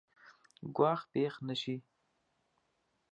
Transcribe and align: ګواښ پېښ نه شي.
ګواښ 0.75 0.99
پېښ 1.13 1.33
نه 1.47 1.55
شي. 1.61 1.75